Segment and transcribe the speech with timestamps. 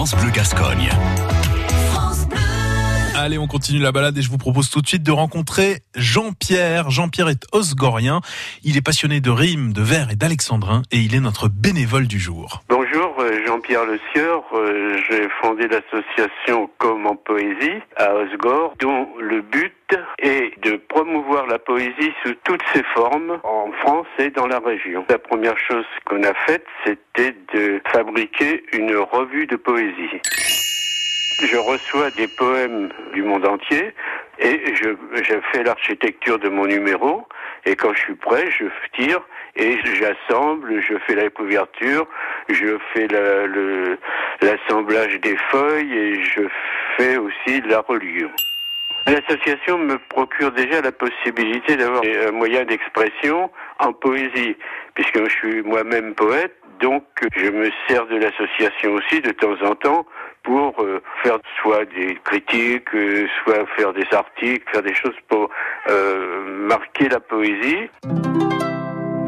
[0.00, 0.88] France Bleu Gascogne.
[3.14, 6.88] Allez, on continue la balade et je vous propose tout de suite de rencontrer Jean-Pierre.
[6.88, 8.22] Jean-Pierre est osgorien.
[8.64, 12.18] Il est passionné de rimes, de vers et d'alexandrin et il est notre bénévole du
[12.18, 12.62] jour.
[12.70, 14.42] Bonjour, euh, Jean-Pierre Le Sieur.
[14.54, 19.74] Euh, J'ai fondé l'association Comme en Poésie à Osgore, dont le but
[20.20, 25.04] est de promouvoir la poésie sous toutes ses formes en France et dans la région.
[25.08, 30.20] La première chose qu'on a faite, c'était de fabriquer une revue de poésie.
[31.42, 33.94] Je reçois des poèmes du monde entier
[34.38, 34.90] et je,
[35.52, 37.26] fais l'architecture de mon numéro.
[37.64, 39.20] Et quand je suis prêt, je tire
[39.56, 42.06] et j'assemble, je fais la couverture,
[42.48, 43.08] je fais
[44.42, 46.42] l'assemblage des feuilles et je
[46.96, 48.30] fais aussi la reliure.
[49.10, 53.50] L'association me procure déjà la possibilité d'avoir un moyen d'expression
[53.80, 54.56] en poésie,
[54.94, 57.02] puisque je suis moi-même poète, donc
[57.34, 60.06] je me sers de l'association aussi de temps en temps
[60.44, 65.50] pour euh, faire soit des critiques, euh, soit faire des articles, faire des choses pour
[65.88, 67.90] euh, marquer la poésie.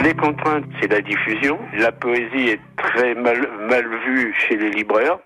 [0.05, 1.59] Les contraintes, c'est la diffusion.
[1.75, 5.19] La poésie est très mal, mal vue chez les libraires,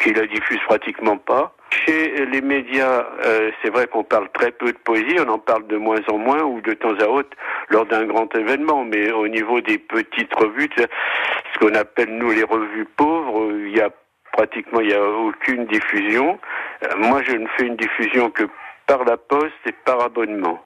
[0.00, 1.54] qui la diffusent pratiquement pas.
[1.70, 5.66] Chez les médias, euh, c'est vrai qu'on parle très peu de poésie, on en parle
[5.66, 7.36] de moins en moins ou de temps à autre
[7.68, 8.84] lors d'un grand événement.
[8.84, 13.80] Mais au niveau des petites revues, ce qu'on appelle nous les revues pauvres, il y
[13.80, 13.90] a
[14.32, 16.38] pratiquement il y a aucune diffusion.
[16.84, 18.44] Euh, moi, je ne fais une diffusion que
[18.86, 20.58] par la poste et par abonnement.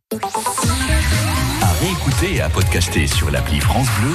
[1.62, 4.10] À réécouter et à podcaster sur l'appli France Bleu